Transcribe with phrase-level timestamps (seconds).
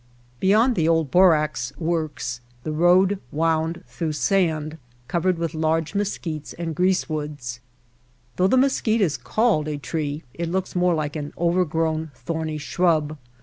[0.39, 6.75] Beyond the old borax works the road wound through sand covered with large mesquites and
[6.75, 7.59] greasewoods.
[8.37, 13.15] Though the mesquite is called a tree it looks more like an overgrown, thorny shrub.